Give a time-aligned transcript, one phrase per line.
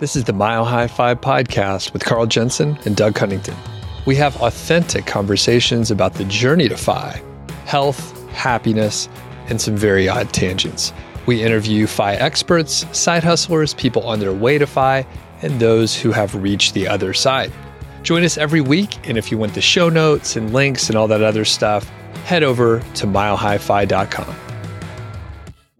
[0.00, 3.56] This is the Mile High FI podcast with Carl Jensen and Doug Cunnington.
[4.06, 7.20] We have authentic conversations about the journey to FI,
[7.64, 9.08] health, happiness,
[9.48, 10.92] and some very odd tangents.
[11.26, 15.04] We interview FI experts, side hustlers, people on their way to FI,
[15.42, 17.52] and those who have reached the other side.
[18.04, 21.08] Join us every week, and if you want the show notes and links and all
[21.08, 21.88] that other stuff,
[22.24, 24.47] head over to milehighfi.com.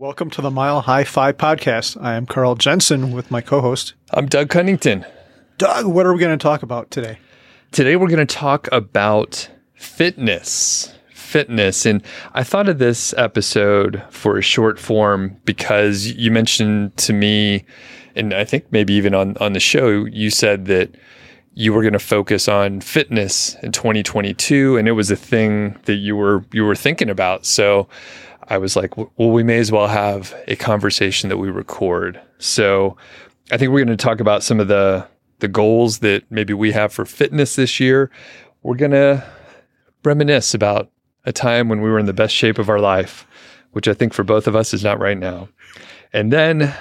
[0.01, 2.01] Welcome to the Mile High FI podcast.
[2.01, 5.05] I am Carl Jensen with my co host, I'm Doug Cunnington.
[5.57, 5.87] Doug.
[5.87, 7.19] What are we going to talk about today?
[7.73, 10.95] Today, we're going to talk about fitness.
[11.13, 11.85] Fitness.
[11.85, 17.65] And I thought of this episode for a short form because you mentioned to me,
[18.15, 20.95] and I think maybe even on, on the show, you said that
[21.55, 25.97] you were going to focus on fitness in 2022 and it was a thing that
[25.97, 27.89] you were you were thinking about so
[28.49, 32.21] I was like, well, we may as well have a conversation that we record.
[32.39, 32.97] So
[33.51, 35.07] I think we're going to talk about some of the
[35.41, 38.11] the goals that maybe we have for fitness this year.
[38.63, 39.25] We're going to
[40.05, 40.91] reminisce about
[41.25, 43.25] a time when we were in the best shape of our life,
[43.71, 45.49] which I think for both of us is not right now.
[46.13, 46.75] And then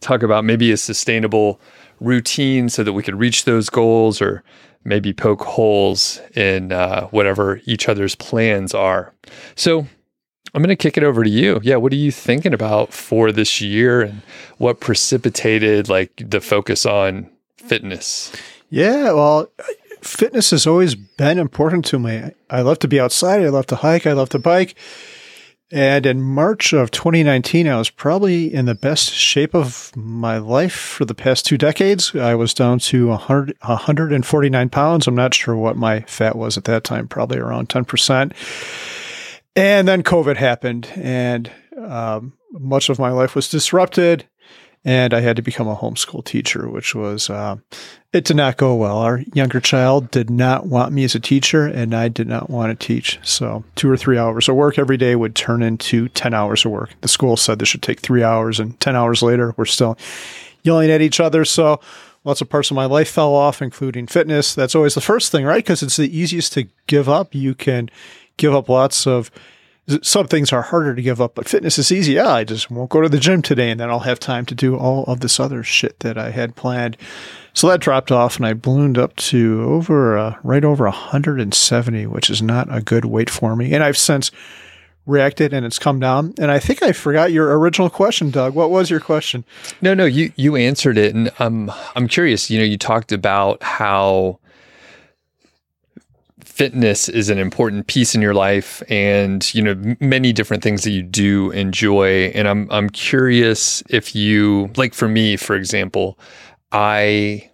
[0.00, 1.60] talk about maybe a sustainable
[2.00, 4.42] routine so that we could reach those goals or
[4.84, 9.12] maybe poke holes in uh, whatever each other's plans are.
[9.54, 9.86] So
[10.54, 11.60] I'm going to kick it over to you.
[11.62, 14.22] Yeah, what are you thinking about for this year and
[14.58, 18.32] what precipitated like the focus on fitness?
[18.70, 19.50] Yeah, well,
[20.02, 22.32] fitness has always been important to me.
[22.50, 24.74] I love to be outside, I love to hike, I love to bike.
[25.70, 30.72] And in March of 2019, I was probably in the best shape of my life
[30.72, 32.14] for the past two decades.
[32.14, 35.06] I was down to 100, 149 pounds.
[35.06, 38.32] I'm not sure what my fat was at that time, probably around 10%.
[39.58, 44.24] And then COVID happened, and um, much of my life was disrupted.
[44.84, 47.56] And I had to become a homeschool teacher, which was, uh,
[48.12, 48.98] it did not go well.
[48.98, 52.78] Our younger child did not want me as a teacher, and I did not want
[52.78, 53.18] to teach.
[53.24, 56.70] So, two or three hours of work every day would turn into 10 hours of
[56.70, 56.94] work.
[57.00, 59.98] The school said this should take three hours, and 10 hours later, we're still
[60.62, 61.44] yelling at each other.
[61.44, 61.80] So,
[62.22, 64.54] lots of parts of my life fell off, including fitness.
[64.54, 65.64] That's always the first thing, right?
[65.64, 67.34] Because it's the easiest to give up.
[67.34, 67.90] You can
[68.38, 69.30] give up lots of
[70.02, 72.14] some things are harder to give up, but fitness is easy.
[72.14, 74.54] Yeah, I just won't go to the gym today and then I'll have time to
[74.54, 76.96] do all of this other shit that I had planned.
[77.54, 82.28] So that dropped off and I ballooned up to over, uh, right over 170, which
[82.28, 83.72] is not a good weight for me.
[83.72, 84.30] And I've since
[85.06, 86.34] reacted and it's come down.
[86.38, 88.54] And I think I forgot your original question, Doug.
[88.54, 89.44] What was your question?
[89.80, 91.14] No, no, you, you answered it.
[91.14, 94.38] And I'm, I'm curious, you know, you talked about how,
[96.58, 100.90] fitness is an important piece in your life and you know many different things that
[100.90, 102.32] you do enjoy.
[102.34, 106.18] And I'm I'm curious if you like for me for example
[106.72, 107.48] I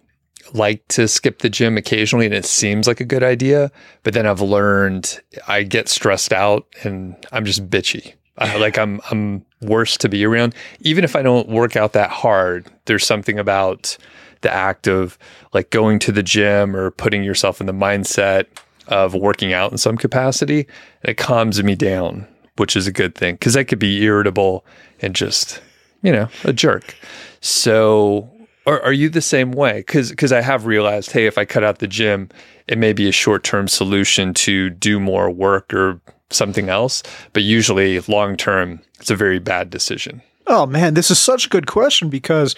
[0.53, 3.71] like to skip the gym occasionally and it seems like a good idea
[4.03, 8.15] but then I've learned I get stressed out and I'm just bitchy.
[8.39, 10.55] I, like I'm I'm worse to be around.
[10.79, 13.97] Even if I don't work out that hard there's something about
[14.41, 15.19] the act of
[15.53, 18.47] like going to the gym or putting yourself in the mindset
[18.87, 20.67] of working out in some capacity.
[21.03, 24.65] it calms me down, which is a good thing because I could be irritable
[25.01, 25.61] and just,
[26.01, 26.95] you know, a jerk.
[27.41, 28.29] So,
[28.65, 29.79] are, are you the same way?
[29.79, 32.29] Because because I have realized, hey, if I cut out the gym,
[32.67, 37.03] it may be a short term solution to do more work or something else.
[37.33, 40.21] But usually, long term, it's a very bad decision.
[40.47, 42.55] Oh man, this is such a good question because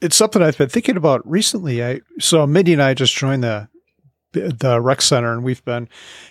[0.00, 1.84] it's something I've been thinking about recently.
[1.84, 3.68] I so Mindy and I just joined the
[4.32, 5.88] the rec center, and we've been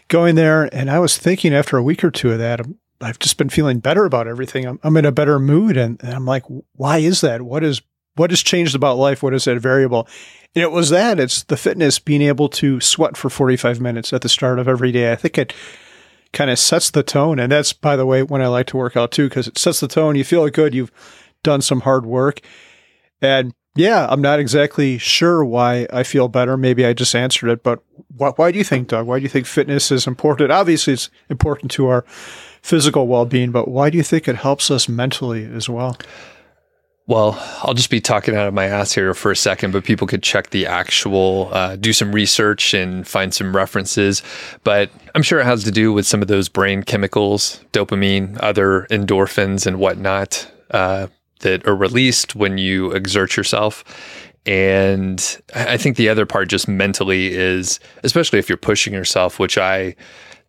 [0.08, 0.74] going there.
[0.74, 2.62] And I was thinking after a week or two of that,
[3.02, 4.66] I've just been feeling better about everything.
[4.66, 6.44] I'm, I'm in a better mood, and, and I'm like,
[6.74, 7.42] why is that?
[7.42, 7.82] What is
[8.16, 9.22] what has changed about life?
[9.22, 10.08] What is that variable?
[10.56, 11.20] And it was that.
[11.20, 14.92] It's the fitness, being able to sweat for 45 minutes at the start of every
[14.92, 15.12] day.
[15.12, 15.54] I think it
[16.34, 17.40] kind of sets the tone.
[17.40, 19.80] And that's, by the way, when I like to work out too, because it sets
[19.80, 20.16] the tone.
[20.16, 20.74] You feel good.
[20.74, 20.92] You've
[21.44, 22.42] done some hard work.
[23.22, 26.58] And yeah, I'm not exactly sure why I feel better.
[26.58, 27.84] Maybe I just answered it, but
[28.16, 29.08] why, why do you think, Doug?
[29.08, 30.52] Why do you think fitness is important?
[30.52, 32.02] Obviously, it's important to our
[32.62, 35.98] physical well being, but why do you think it helps us mentally as well?
[37.08, 40.08] Well, I'll just be talking out of my ass here for a second, but people
[40.08, 44.22] could check the actual, uh, do some research and find some references.
[44.66, 48.88] But I'm sure it has to do with some of those brain chemicals, dopamine, other
[48.92, 50.52] endorphins, and whatnot.
[50.70, 51.08] Uh,
[51.40, 53.84] that are released when you exert yourself.
[54.46, 59.58] And I think the other part just mentally is, especially if you're pushing yourself, which
[59.58, 59.96] I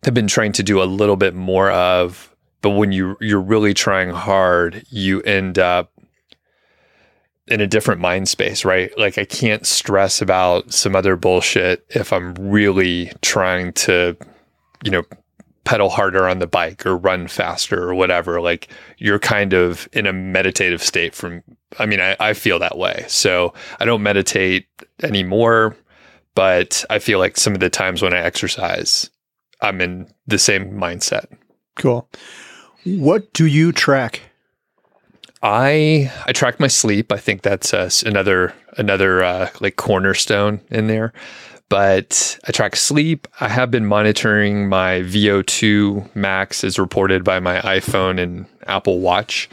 [0.03, 3.73] have been trying to do a little bit more of, but when you you're really
[3.73, 5.91] trying hard, you end up
[7.47, 8.97] in a different mind space, right?
[8.97, 14.15] Like I can't stress about some other bullshit if I'm really trying to,
[14.83, 15.03] you know,
[15.69, 18.41] pedal harder on the bike or run faster or whatever.
[18.41, 21.43] Like you're kind of in a meditative state from,
[21.77, 23.05] I mean, I, I feel that way.
[23.07, 24.65] So I don't meditate
[25.03, 25.77] anymore,
[26.33, 29.11] but I feel like some of the times when I exercise,
[29.61, 31.27] I'm in the same mindset.
[31.75, 32.09] Cool.
[32.83, 34.21] What do you track?
[35.43, 37.11] I I track my sleep.
[37.11, 41.13] I think that's uh, another another uh, like cornerstone in there.
[41.69, 43.27] But I track sleep.
[43.39, 49.47] I have been monitoring my VO2 max as reported by my iPhone and Apple Watch,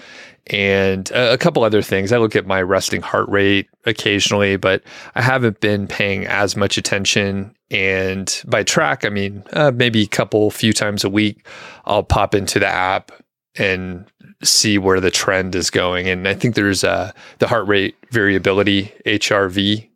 [0.49, 2.13] and a, couple other things.
[2.13, 4.83] I look at my resting heart rate occasionally, but
[5.15, 7.55] I haven't been paying as much attention.
[7.71, 11.47] And by track, I mean uh, maybe a couple few times a week.
[11.85, 13.11] I'll pop into the app
[13.57, 14.07] and
[14.43, 16.09] see where the trend is going.
[16.09, 19.89] And I think there's uh, the heart rate variability, HRV.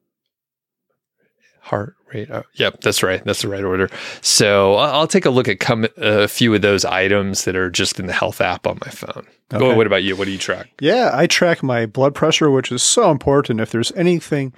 [1.61, 2.29] Heart rate.
[2.31, 3.25] Oh, uh, yep, that's right.
[3.25, 3.89] That's the right order.
[4.21, 7.71] So I'll take a look at come, uh, a few of those items that are
[7.71, 9.27] just in the health app on my phone.
[9.53, 9.65] Okay.
[9.65, 10.17] Oh, what about you?
[10.17, 10.69] What do you track?
[10.81, 13.61] Yeah, I track my blood pressure, which is so important.
[13.61, 14.53] If there's anything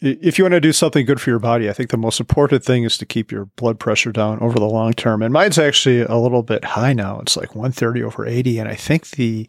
[0.00, 2.64] if you want to do something good for your body, I think the most important
[2.64, 5.22] thing is to keep your blood pressure down over the long term.
[5.22, 7.20] And mine's actually a little bit high now.
[7.20, 8.58] It's like 130 over 80.
[8.58, 9.46] And I think the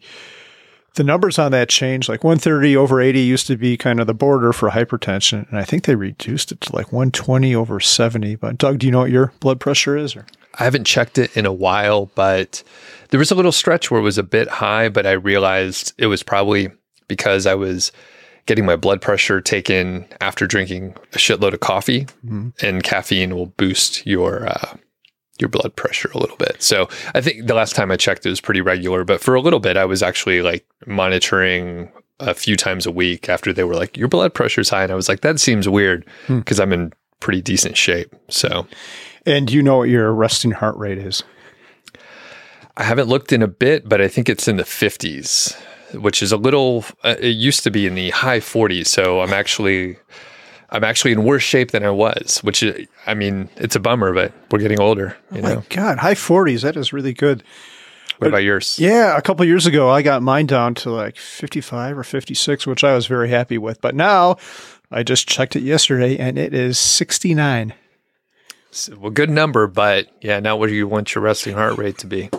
[0.94, 2.08] the numbers on that change.
[2.08, 5.48] Like 130 over 80 used to be kind of the border for hypertension.
[5.48, 8.36] And I think they reduced it to like 120 over 70.
[8.36, 10.14] But Doug, do you know what your blood pressure is?
[10.16, 10.26] Or?
[10.58, 12.62] I haven't checked it in a while, but
[13.10, 16.06] there was a little stretch where it was a bit high, but I realized it
[16.06, 16.70] was probably
[17.08, 17.92] because I was
[18.46, 22.48] getting my blood pressure taken after drinking a shitload of coffee, mm-hmm.
[22.60, 24.76] and caffeine will boost your uh,
[25.38, 26.62] your blood pressure a little bit.
[26.62, 29.04] So I think the last time I checked, it was pretty regular.
[29.04, 31.90] But for a little bit, I was actually like monitoring
[32.20, 34.94] a few times a week after they were like, "Your blood pressure's high," and I
[34.94, 36.62] was like, "That seems weird," because hmm.
[36.62, 38.14] I'm in pretty decent shape.
[38.28, 38.66] So,
[39.26, 41.22] and you know what your resting heart rate is?
[42.76, 45.56] I haven't looked in a bit, but I think it's in the 50s
[45.94, 46.84] which is a little.
[47.02, 49.96] Uh, it used to be in the high 40s, so I'm actually.
[50.72, 52.72] I'm actually in worse shape than I was, which uh,
[53.06, 55.16] I mean, it's a bummer, but we're getting older.
[55.30, 55.64] oh my know?
[55.68, 56.62] God, high 40s.
[56.62, 57.44] That is really good.
[58.16, 58.78] What but, about yours?
[58.78, 62.84] Yeah, a couple years ago, I got mine down to like 55 or 56, which
[62.84, 63.82] I was very happy with.
[63.82, 64.38] But now
[64.90, 67.74] I just checked it yesterday and it is 69.
[68.70, 71.98] So, well, good number, but yeah, not what do you want your resting heart rate
[71.98, 72.30] to be.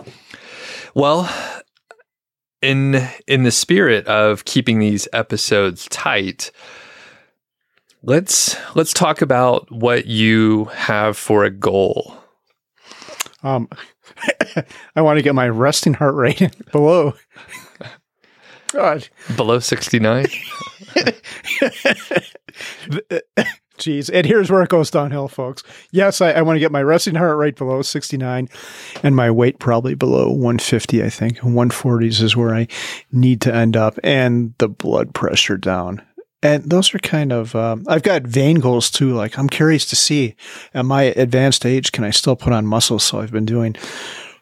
[0.92, 1.32] Well,
[2.60, 6.50] in in the spirit of keeping these episodes tight,
[8.04, 12.16] let's let's talk about what you have for a goal.
[13.42, 13.68] Um,
[14.96, 17.14] I want to get my resting heart rate below.
[18.72, 20.26] God, below sixty nine.
[23.76, 24.08] Jeez.
[24.12, 25.64] And here's where it goes downhill, folks.
[25.90, 28.48] Yes, I, I want to get my resting heart rate below 69
[29.02, 31.38] and my weight probably below 150, I think.
[31.38, 32.68] 140s is where I
[33.10, 36.02] need to end up and the blood pressure down.
[36.44, 39.14] And those are kind of, um, I've got vain goals too.
[39.14, 40.36] Like, I'm curious to see
[40.74, 42.98] at my advanced age, can I still put on muscle?
[42.98, 43.74] So I've been doing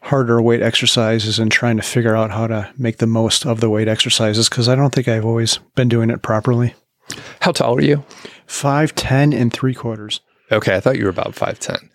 [0.02, 3.70] harder weight exercises and trying to figure out how to make the most of the
[3.70, 6.74] weight exercises because I don't think I've always been doing it properly.
[7.40, 8.04] How tall are you?
[8.46, 10.20] Five ten and three quarters.
[10.50, 11.88] Okay, I thought you were about five ten.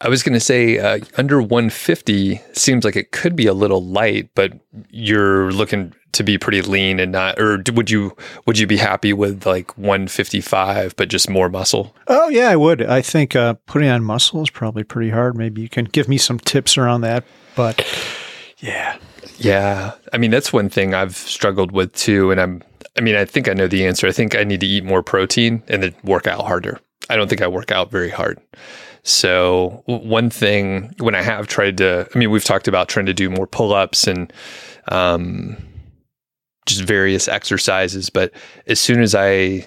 [0.00, 3.84] I was going to say uh, under 150 seems like it could be a little
[3.84, 4.52] light, but
[4.90, 7.38] you're looking to be pretty lean and not.
[7.38, 8.16] Or would you
[8.46, 11.94] would you be happy with like 155, but just more muscle?
[12.08, 12.82] Oh yeah, I would.
[12.82, 15.36] I think uh, putting on muscle is probably pretty hard.
[15.36, 17.24] Maybe you can give me some tips around that.
[17.54, 17.84] But
[18.58, 18.96] yeah,
[19.38, 19.92] yeah.
[20.12, 22.62] I mean, that's one thing I've struggled with too, and I'm
[22.96, 24.06] I mean, I think I know the answer.
[24.06, 26.80] I think I need to eat more protein and then work out harder.
[27.08, 28.38] I don't think I work out very hard.
[29.02, 33.14] So, one thing when I have tried to, I mean, we've talked about trying to
[33.14, 34.32] do more pull ups and
[34.88, 35.56] um,
[36.66, 38.32] just various exercises, but
[38.66, 39.66] as soon as I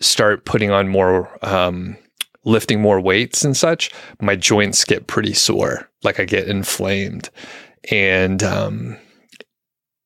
[0.00, 1.96] start putting on more, um,
[2.44, 5.88] lifting more weights and such, my joints get pretty sore.
[6.02, 7.30] Like I get inflamed.
[7.90, 8.98] And, um,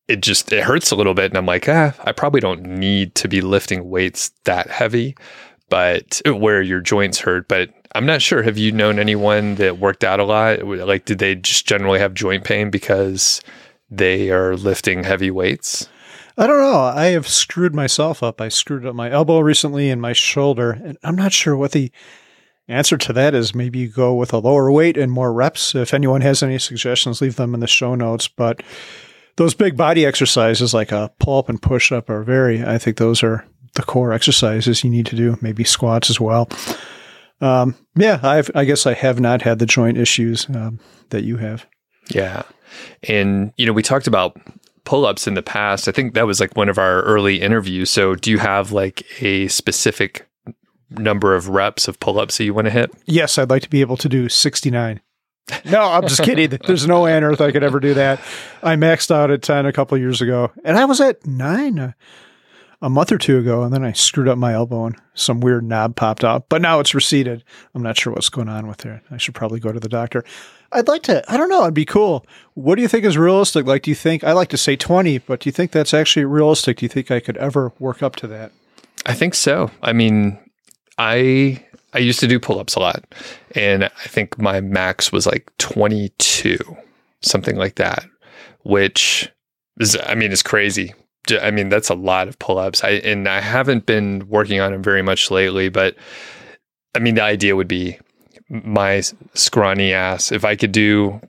[0.09, 3.15] it just it hurts a little bit and i'm like ah i probably don't need
[3.15, 5.17] to be lifting weights that heavy
[5.69, 10.05] but where your joints hurt but i'm not sure have you known anyone that worked
[10.05, 13.41] out a lot like did they just generally have joint pain because
[13.91, 15.89] they are lifting heavy weights
[16.39, 16.81] I don't know.
[16.81, 18.41] I have screwed myself up.
[18.41, 21.91] I screwed up my elbow recently and my shoulder, and I'm not sure what the
[22.69, 23.55] answer to that is.
[23.55, 25.75] Maybe you go with a lower weight and more reps.
[25.75, 28.29] If anyone has any suggestions, leave them in the show notes.
[28.29, 28.63] But
[29.37, 32.97] those big body exercises like a pull up and push up are very, I think
[32.97, 36.49] those are the core exercises you need to do, maybe squats as well.
[37.41, 41.37] Um, yeah, I've, I guess I have not had the joint issues um, that you
[41.37, 41.67] have.
[42.09, 42.43] Yeah.
[43.09, 44.37] And, you know, we talked about
[44.87, 45.87] pull ups in the past.
[45.89, 47.91] I think that was like one of our early interviews.
[47.91, 50.27] So, do you have like a specific
[50.89, 52.91] number of reps of pull ups that you want to hit?
[53.05, 55.03] Yes, I'd like to be able to do 69.
[55.67, 56.59] no, I'm just kidding.
[56.67, 58.21] There's no on earth I could ever do that.
[58.63, 61.95] I maxed out at 10 a couple years ago, and I was at nine
[62.81, 65.65] a, month or two ago, and then I screwed up my elbow and some weird
[65.65, 66.49] knob popped out.
[66.49, 67.45] But now it's receded.
[67.75, 69.03] I'm not sure what's going on with it.
[69.11, 70.25] I should probably go to the doctor.
[70.73, 72.27] I'd like to, I don't know, it'd be cool.
[72.55, 73.67] What do you think is realistic?
[73.67, 76.25] Like, do you think, I like to say 20, but do you think that's actually
[76.25, 76.79] realistic?
[76.79, 78.53] Do you think I could ever work up to that?
[79.07, 79.71] I think so.
[79.83, 80.39] I mean,
[80.99, 81.65] I
[81.97, 83.05] I used to do pull ups a lot,
[83.55, 86.59] and I think my max was like 22,
[87.23, 88.05] something like that,
[88.65, 89.31] which
[89.81, 90.93] is, I mean, it's crazy.
[91.31, 92.85] I mean, that's a lot of pull ups.
[92.85, 95.97] I and I haven't been working on them very much lately, but
[96.95, 97.99] I mean, the idea would be
[98.49, 99.03] my
[99.35, 100.33] scrawny ass.
[100.33, 101.21] If I could do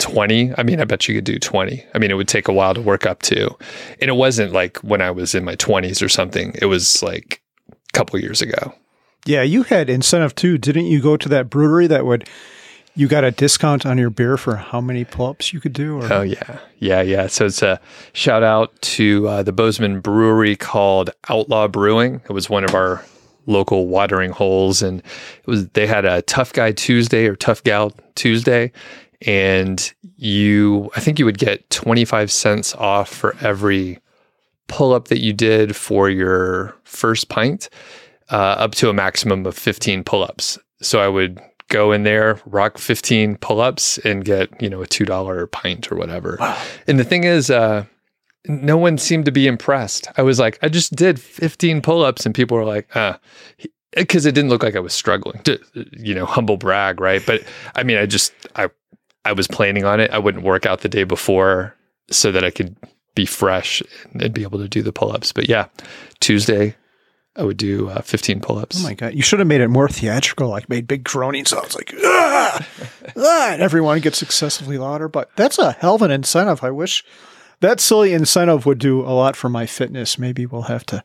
[0.00, 1.84] 20, I mean, I bet you could do 20.
[1.94, 3.56] I mean, it would take a while to work up to.
[4.00, 6.54] And it wasn't like when I was in my 20s or something.
[6.60, 8.74] It was like a couple years ago.
[9.24, 11.00] Yeah, you had incentive too, didn't you?
[11.00, 12.28] Go to that brewery that would
[12.96, 16.00] you got a discount on your beer for how many pull-ups you could do?
[16.00, 16.12] Or?
[16.12, 17.26] Oh yeah, yeah, yeah.
[17.28, 17.80] So it's a
[18.14, 22.22] shout out to uh, the Bozeman Brewery called Outlaw Brewing.
[22.24, 23.04] It was one of our
[23.46, 27.92] local watering holes, and it was they had a Tough Guy Tuesday or Tough Gal
[28.14, 28.72] Tuesday,
[29.22, 34.00] and you I think you would get twenty five cents off for every
[34.68, 37.68] pull up that you did for your first pint
[38.30, 40.58] uh, up to a maximum of 15 pull ups.
[40.80, 44.86] So I would go in there, rock 15 pull ups, and get, you know, a
[44.86, 46.36] $2 pint or whatever.
[46.40, 46.60] Wow.
[46.86, 47.84] And the thing is, uh,
[48.46, 50.08] no one seemed to be impressed.
[50.16, 53.18] I was like, I just did 15 pull ups, and people were like, ah.
[53.92, 55.58] Because it didn't look like I was struggling to,
[55.92, 57.24] you know, humble brag, right?
[57.24, 57.42] But
[57.74, 58.68] I mean, I just, I,
[59.24, 60.10] I was planning on it.
[60.10, 61.74] I wouldn't work out the day before
[62.10, 62.76] so that I could
[63.14, 63.82] be fresh
[64.12, 65.32] and be able to do the pull ups.
[65.32, 65.66] But yeah,
[66.20, 66.76] Tuesday,
[67.36, 68.80] I would do uh, 15 pull ups.
[68.80, 69.14] Oh my God.
[69.14, 72.66] You should have made it more theatrical, like made big groaning sounds like, ah,
[73.16, 75.08] ah, and everyone gets excessively louder.
[75.08, 76.64] But that's a hell of an incentive.
[76.64, 77.04] I wish
[77.60, 80.18] that silly incentive would do a lot for my fitness.
[80.18, 81.04] Maybe we'll have to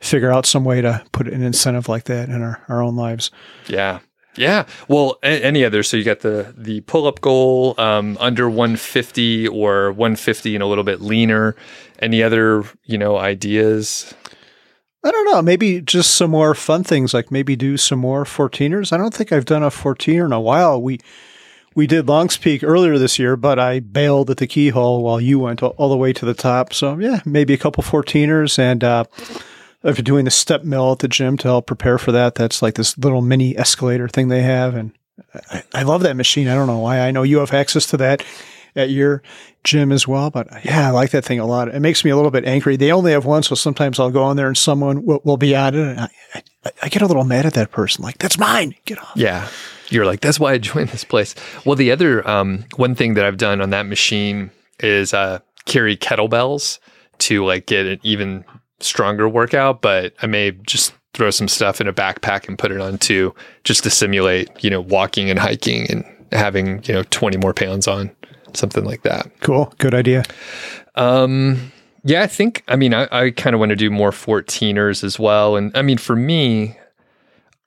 [0.00, 3.30] figure out some way to put an incentive like that in our, our own lives.
[3.66, 4.00] Yeah.
[4.36, 4.66] Yeah.
[4.88, 5.82] Well, a- any other?
[5.82, 10.66] So you got the the pull up goal um, under 150 or 150 and a
[10.66, 11.56] little bit leaner.
[11.98, 14.14] Any other you know ideas?
[15.06, 15.40] I don't know.
[15.40, 18.92] Maybe just some more fun things, like maybe do some more 14ers.
[18.92, 20.82] I don't think I've done a 14er in a while.
[20.82, 20.98] We
[21.76, 25.38] we did Longs Peak earlier this year, but I bailed at the keyhole while you
[25.38, 26.72] went all the way to the top.
[26.72, 29.04] So yeah, maybe a couple 14ers and uh,
[29.84, 32.34] I've been doing the step mill at the gym to help prepare for that.
[32.34, 34.90] That's like this little mini escalator thing they have, and
[35.52, 36.48] I, I love that machine.
[36.48, 36.98] I don't know why.
[36.98, 38.24] I know you have access to that
[38.76, 39.22] at your
[39.64, 40.30] gym as well.
[40.30, 41.68] But yeah, I like that thing a lot.
[41.68, 42.76] It makes me a little bit angry.
[42.76, 45.54] They only have one, so sometimes I'll go on there and someone will, will be
[45.54, 48.04] at it, and I, I, I, get a little mad at that person.
[48.04, 48.74] Like, that's mine.
[48.84, 49.12] Get off.
[49.16, 49.48] Yeah.
[49.88, 51.34] You're like, that's why I joined this place.
[51.64, 55.96] Well, the other um, one thing that I've done on that machine is uh, carry
[55.96, 56.78] kettlebells
[57.18, 58.44] to like get an even
[58.80, 62.80] stronger workout, but I may just throw some stuff in a backpack and put it
[62.80, 67.38] on too, just to simulate, you know, walking and hiking and having, you know, 20
[67.38, 68.10] more pounds on
[68.56, 69.30] something like that.
[69.40, 69.72] Cool.
[69.78, 70.24] Good idea.
[70.94, 71.72] Um,
[72.04, 75.18] yeah, I think, I mean, I, I kind of want to do more 14ers as
[75.18, 75.56] well.
[75.56, 76.78] And I mean, for me,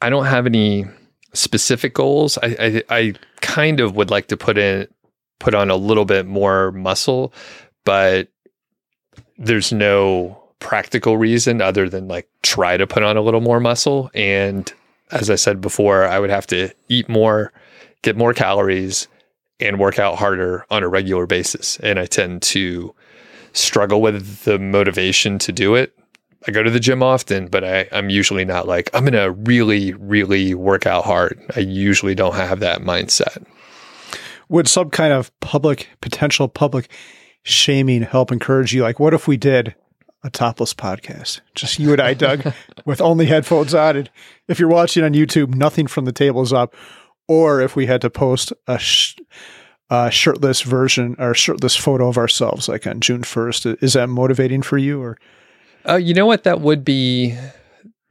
[0.01, 0.86] I don't have any
[1.34, 2.38] specific goals.
[2.41, 2.55] I,
[2.89, 4.88] I, I kind of would like to put in,
[5.39, 7.34] put on a little bit more muscle,
[7.86, 8.29] but
[9.38, 14.10] there's no practical reason other than like try to put on a little more muscle.
[14.13, 14.72] And
[15.12, 17.51] as I said before, I would have to eat more,
[18.01, 19.08] get more calories,
[19.59, 21.77] and work out harder on a regular basis.
[21.79, 22.93] And I tend to
[23.53, 25.95] struggle with the motivation to do it.
[26.47, 29.31] I go to the gym often, but I, am usually not like, I'm going to
[29.31, 31.39] really, really work out hard.
[31.55, 33.45] I usually don't have that mindset.
[34.47, 36.89] Would some kind of public, potential public
[37.43, 38.83] shaming help encourage you?
[38.83, 39.75] Like, what if we did
[40.23, 41.41] a topless podcast?
[41.55, 42.53] Just you and I, Doug,
[42.85, 43.97] with only headphones on.
[43.97, 44.09] And
[44.47, 46.73] if you're watching on YouTube, nothing from the table is up
[47.29, 49.15] or if we had to post a, sh-
[49.89, 54.63] a shirtless version or shirtless photo of ourselves, like on June first, is that motivating
[54.63, 55.01] for you?
[55.01, 55.17] Or
[55.88, 57.38] uh, you know what, that would be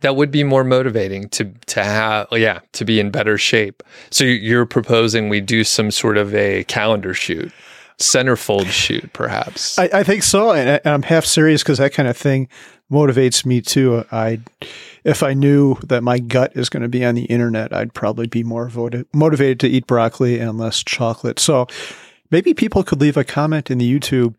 [0.00, 3.82] that would be more motivating to to have yeah to be in better shape.
[4.10, 7.52] So you're proposing we do some sort of a calendar shoot.
[7.98, 9.78] Centerfold shoot, perhaps.
[9.78, 12.48] I, I think so, and, I, I'm half serious because that kind of thing
[12.90, 14.04] motivates me too.
[14.10, 14.40] I,
[15.04, 18.26] if I knew that my gut is going to be on the internet, I'd probably
[18.26, 21.38] be more voted, motivated to eat broccoli and less chocolate.
[21.38, 21.66] So
[22.30, 24.34] maybe people could leave a comment in the YouTube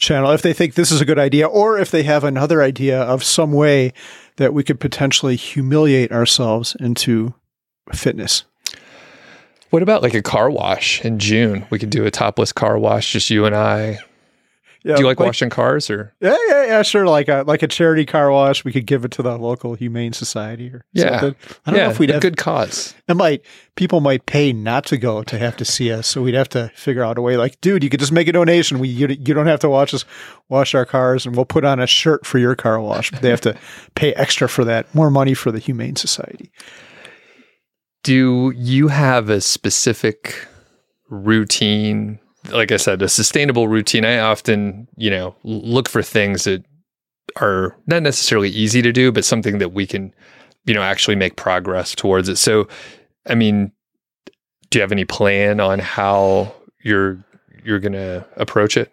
[0.00, 3.00] channel if they think this is a good idea, or if they have another idea
[3.00, 3.92] of some way
[4.36, 7.34] that we could potentially humiliate ourselves into
[7.92, 8.44] fitness.
[9.72, 11.66] What about like a car wash in June?
[11.70, 14.00] We could do a topless car wash, just you and I.
[14.84, 16.12] Yeah, do you like, like, washing cars or?
[16.20, 17.06] Yeah, yeah, yeah, sure.
[17.06, 20.12] Like a like a charity car wash, we could give it to the local humane
[20.12, 21.20] society or yeah.
[21.20, 21.36] something.
[21.64, 22.94] I don't yeah, know if we'd have good cause.
[23.08, 26.34] It might people might pay not to go to have to see us, so we'd
[26.34, 27.38] have to figure out a way.
[27.38, 28.78] Like, dude, you could just make a donation.
[28.78, 30.04] We you, you don't have to watch us
[30.50, 33.10] wash our cars, and we'll put on a shirt for your car wash.
[33.10, 33.56] But they have to
[33.94, 34.94] pay extra for that.
[34.94, 36.52] More money for the humane society.
[38.02, 40.48] Do you have a specific
[41.08, 42.18] routine
[42.50, 44.04] like I said, a sustainable routine.
[44.04, 46.64] I often, you know, look for things that
[47.40, 50.12] are not necessarily easy to do, but something that we can,
[50.64, 52.36] you know, actually make progress towards it.
[52.36, 52.66] So,
[53.26, 53.72] I mean,
[54.70, 57.24] do you have any plan on how you're
[57.64, 58.92] you're going to approach it?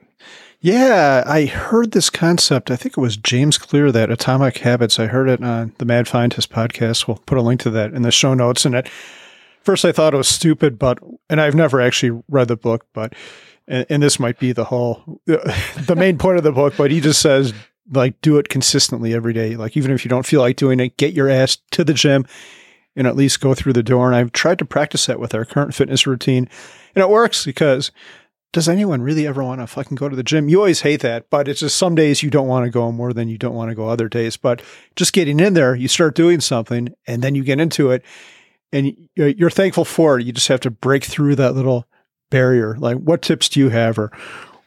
[0.62, 2.70] Yeah, I heard this concept.
[2.70, 5.00] I think it was James Clear that Atomic Habits.
[5.00, 7.08] I heard it on the Mad Fientist podcast.
[7.08, 8.66] We'll put a link to that in the show notes.
[8.66, 8.89] And it
[9.62, 11.00] first I thought it was stupid, but
[11.30, 13.13] and I've never actually read the book, but
[13.70, 17.00] and, and this might be the whole the main point of the book, but he
[17.00, 17.54] just says
[17.94, 19.56] like do it consistently every day.
[19.56, 22.25] Like even if you don't feel like doing it, get your ass to the gym
[22.98, 24.08] and at least go through the door.
[24.08, 26.50] And I've tried to practice that with our current fitness routine,
[26.96, 27.92] and it works because
[28.51, 30.50] does anyone really ever want to fucking go to the gym?
[30.50, 33.13] You always hate that, but it's just some days you don't want to go more
[33.13, 34.38] than you don't want to go other days.
[34.38, 34.62] But
[34.96, 38.03] just getting in there, you start doing something and then you get into it
[38.72, 40.25] and you're thankful for it.
[40.25, 41.86] You just have to break through that little
[42.29, 42.75] barrier.
[42.77, 44.12] Like, what tips do you have, or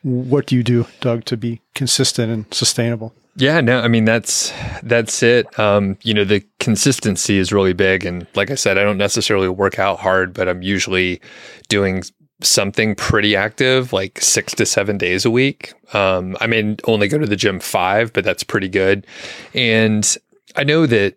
[0.03, 3.15] what do you do, Doug, to be consistent and sustainable?
[3.37, 5.59] Yeah, no, I mean that's that's it.
[5.59, 9.49] Um, you know, the consistency is really big, and like I said, I don't necessarily
[9.49, 11.21] work out hard, but I'm usually
[11.69, 12.03] doing
[12.43, 15.75] something pretty active, like six to seven days a week.
[15.95, 19.07] Um, I mean, only go to the gym five, but that's pretty good.
[19.55, 20.17] And
[20.57, 21.17] I know that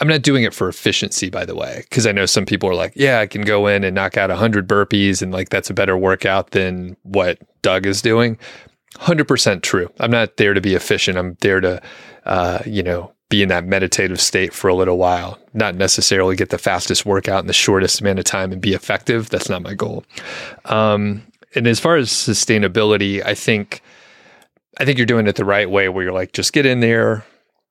[0.00, 2.74] I'm not doing it for efficiency, by the way, because I know some people are
[2.74, 5.74] like, yeah, I can go in and knock out 100 burpees and like that's a
[5.74, 8.38] better workout than what Doug is doing.
[8.96, 9.90] 100% true.
[10.00, 11.18] I'm not there to be efficient.
[11.18, 11.82] I'm there to,
[12.24, 16.50] uh, you know, be in that meditative state for a little while, not necessarily get
[16.50, 19.28] the fastest workout in the shortest amount of time and be effective.
[19.28, 20.04] That's not my goal.
[20.66, 23.82] Um, and as far as sustainability, I think,
[24.78, 27.24] I think you're doing it the right way where you're like, just get in there,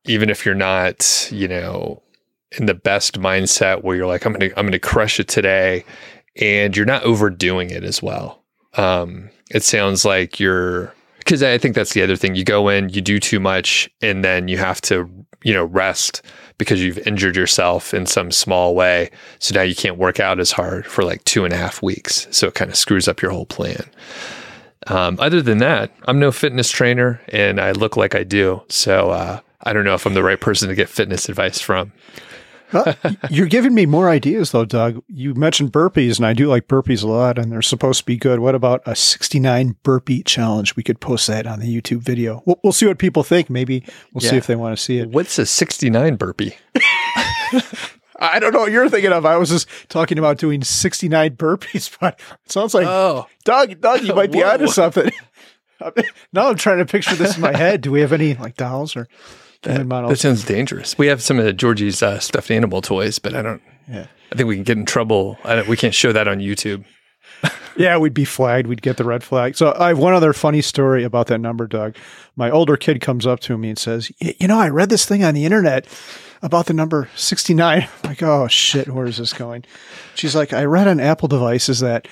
[0.03, 2.01] even if you're not, you know,
[2.57, 5.85] in the best mindset where you're like, I'm gonna I'm gonna crush it today,
[6.35, 8.43] and you're not overdoing it as well.
[8.73, 12.35] Um, it sounds like you're because I think that's the other thing.
[12.35, 15.09] You go in, you do too much, and then you have to
[15.43, 16.21] you know rest
[16.57, 19.09] because you've injured yourself in some small way.
[19.39, 22.27] So now you can't work out as hard for like two and a half weeks.
[22.31, 23.85] So it kind of screws up your whole plan.
[24.87, 28.61] Um, other than that, I'm no fitness trainer, and I look like I do.
[28.69, 31.93] So uh, I don't know if I'm the right person to get fitness advice from
[33.29, 35.03] you're giving me more ideas, though, Doug.
[35.07, 38.17] You mentioned burpees, and I do like burpees a lot, and they're supposed to be
[38.17, 38.39] good.
[38.39, 40.75] What about a 69 burpee challenge?
[40.75, 42.43] We could post that on the YouTube video.
[42.45, 43.49] We'll, we'll see what people think.
[43.49, 43.83] Maybe
[44.13, 44.31] we'll yeah.
[44.31, 45.09] see if they want to see it.
[45.09, 46.55] What's a 69 burpee?
[48.19, 49.25] I don't know what you're thinking of.
[49.25, 53.27] I was just talking about doing 69 burpees, but it sounds like oh.
[53.43, 55.11] Doug, Doug, you might be onto something.
[56.31, 57.81] now I'm trying to picture this in my head.
[57.81, 59.07] Do we have any like dolls or
[59.63, 60.97] that, that sounds dangerous.
[60.97, 63.61] We have some of Georgie's uh, stuffed animal toys, but I don't.
[63.89, 64.07] Yeah.
[64.31, 65.37] I think we can get in trouble.
[65.67, 66.85] we can't show that on YouTube.
[67.77, 68.67] yeah, we'd be flagged.
[68.67, 69.55] We'd get the red flag.
[69.55, 71.95] So I have one other funny story about that number, Doug.
[72.35, 75.23] My older kid comes up to me and says, "You know, I read this thing
[75.23, 75.87] on the internet
[76.41, 79.65] about the number 69." I'm like, "Oh shit, where is this going?"
[80.15, 82.07] She's like, "I read on Apple devices that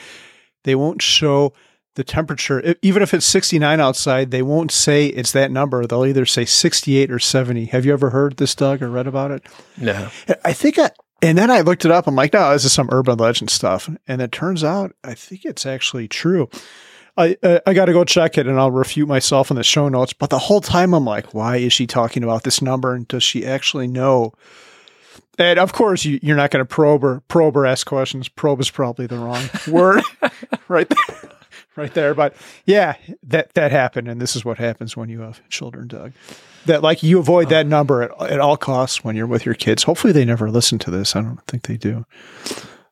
[0.63, 1.53] they won't show."
[1.95, 5.85] The temperature, even if it's 69 outside, they won't say it's that number.
[5.85, 7.65] They'll either say 68 or 70.
[7.65, 9.45] Have you ever heard this, Doug, or read about it?
[9.77, 10.09] No.
[10.45, 12.07] I think I, and then I looked it up.
[12.07, 13.89] I'm like, no, this is some urban legend stuff.
[14.07, 16.49] And it turns out, I think it's actually true.
[17.17, 19.89] I uh, I got to go check it, and I'll refute myself in the show
[19.89, 20.13] notes.
[20.13, 22.93] But the whole time, I'm like, why is she talking about this number?
[22.93, 24.31] And does she actually know?
[25.37, 28.29] And of course, you, you're not going to probe or probe or ask questions.
[28.29, 30.03] Probe is probably the wrong word,
[30.69, 31.31] right there
[31.75, 32.13] right there.
[32.13, 36.13] But yeah, that that happened, and this is what happens when you have children, Doug.
[36.65, 39.83] That like you avoid that number at, at all costs when you're with your kids.
[39.83, 41.15] Hopefully, they never listen to this.
[41.15, 42.05] I don't think they do.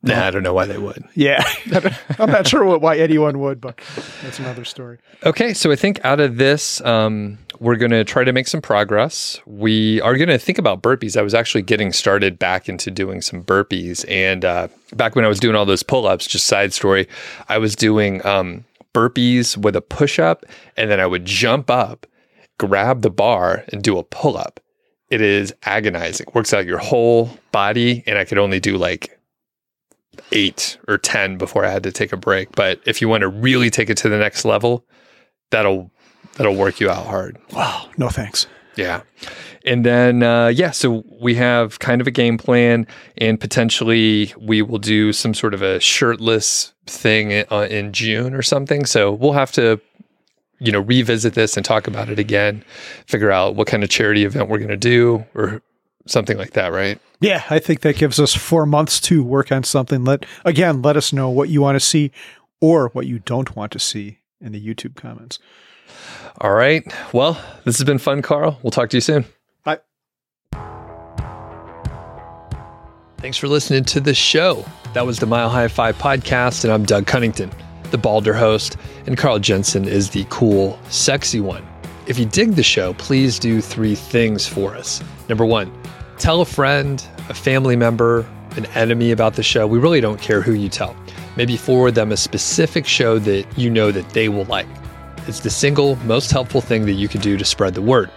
[0.01, 1.03] Nah, I don't know why they would.
[1.13, 1.43] Yeah,
[2.19, 3.79] I'm not sure what, why anyone would, but
[4.23, 4.97] that's another story.
[5.25, 8.61] Okay, so I think out of this, um, we're going to try to make some
[8.61, 9.41] progress.
[9.45, 11.17] We are going to think about burpees.
[11.17, 14.09] I was actually getting started back into doing some burpees.
[14.09, 17.07] And uh, back when I was doing all those pull ups, just side story,
[17.49, 20.45] I was doing um, burpees with a push up,
[20.77, 22.05] and then I would jump up,
[22.57, 24.59] grab the bar, and do a pull up.
[25.09, 26.27] It is agonizing.
[26.33, 29.19] Works out your whole body, and I could only do like
[30.31, 32.51] eight or 10 before I had to take a break.
[32.55, 34.85] But if you want to really take it to the next level,
[35.51, 35.91] that'll
[36.35, 37.37] that'll work you out hard.
[37.53, 38.47] Wow, no thanks.
[38.75, 39.01] Yeah.
[39.65, 44.61] And then, uh, yeah, so we have kind of a game plan, and potentially we
[44.61, 48.85] will do some sort of a shirtless thing in, uh, in June or something.
[48.85, 49.81] So we'll have to,
[50.59, 52.63] you know, revisit this and talk about it again,
[53.05, 55.61] figure out what kind of charity event we're going to do or
[56.05, 56.99] something like that, right?
[57.19, 60.05] Yeah, I think that gives us four months to work on something.
[60.05, 62.11] Let again, let us know what you want to see
[62.61, 65.39] or what you don't want to see in the YouTube comments.
[66.41, 66.85] All right.
[67.13, 67.33] Well,
[67.65, 68.57] this has been fun, Carl.
[68.63, 69.25] We'll talk to you soon.
[69.65, 69.79] Bye.
[73.17, 74.65] Thanks for listening to the show.
[74.93, 77.51] That was the Mile High FI podcast, and I'm Doug Cunnington,
[77.91, 81.67] the Balder host, and Carl Jensen is the cool, sexy one.
[82.07, 85.03] If you dig the show, please do three things for us.
[85.27, 85.71] Number one,
[86.17, 88.25] tell a friend, a family member,
[88.55, 89.67] an enemy about the show.
[89.67, 90.95] We really don't care who you tell.
[91.35, 94.67] Maybe forward them a specific show that you know that they will like.
[95.29, 98.09] It's the single most helpful thing that you can do to spread the word.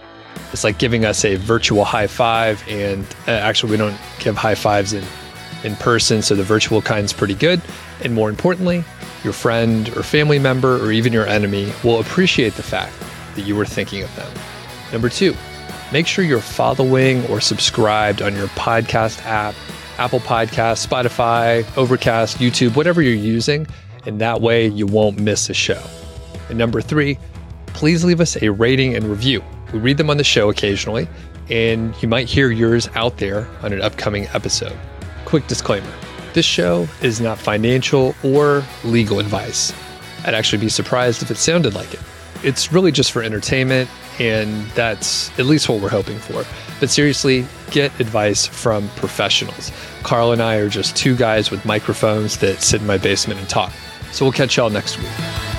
[0.51, 4.55] It's like giving us a virtual high five, and uh, actually, we don't give high
[4.55, 5.03] fives in,
[5.63, 7.61] in person, so the virtual kind's pretty good.
[8.03, 8.83] And more importantly,
[9.23, 12.95] your friend or family member or even your enemy will appreciate the fact
[13.35, 14.33] that you were thinking of them.
[14.91, 15.35] Number two,
[15.91, 19.53] make sure you're following or subscribed on your podcast app,
[19.99, 23.67] Apple Podcast, Spotify, Overcast, YouTube, whatever you're using,
[24.07, 25.79] and that way you won't miss a show.
[26.53, 27.17] And number three,
[27.65, 29.43] please leave us a rating and review.
[29.73, 31.07] We read them on the show occasionally,
[31.49, 34.77] and you might hear yours out there on an upcoming episode.
[35.25, 35.91] Quick disclaimer
[36.35, 39.73] this show is not financial or legal advice.
[40.25, 42.01] I'd actually be surprised if it sounded like it.
[42.43, 43.89] It's really just for entertainment,
[44.19, 46.45] and that's at least what we're hoping for.
[46.79, 49.71] But seriously, get advice from professionals.
[50.03, 53.49] Carl and I are just two guys with microphones that sit in my basement and
[53.49, 53.73] talk.
[54.11, 55.52] So we'll catch y'all next week.